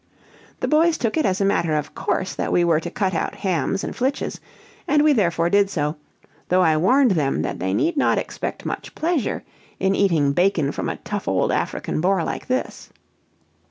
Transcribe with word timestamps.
The 0.61 0.67
boys 0.67 0.97
took 0.97 1.15
it 1.15 1.27
as 1.27 1.41
a 1.41 1.45
matter 1.45 1.75
of 1.75 1.93
course 1.93 2.33
that 2.33 2.51
we 2.51 2.63
were 2.63 2.79
to 2.79 2.89
cut 2.89 3.13
out 3.13 3.35
hams 3.35 3.83
and 3.83 3.95
flitches; 3.95 4.39
and 4.87 5.03
we 5.03 5.13
therefore 5.13 5.47
did 5.51 5.69
so, 5.69 5.95
though 6.49 6.63
I 6.63 6.75
warned 6.77 7.11
them 7.11 7.43
that 7.43 7.59
they 7.59 7.71
need 7.71 7.95
not 7.97 8.17
expect 8.17 8.65
much 8.65 8.95
pleasure 8.95 9.43
in 9.79 9.93
eating 9.93 10.31
bacon 10.33 10.71
from 10.71 10.89
a 10.89 10.97
tough 10.97 11.27
old 11.27 11.51
African 11.51 12.01
boar 12.01 12.23
like 12.23 12.47
this. 12.47 12.89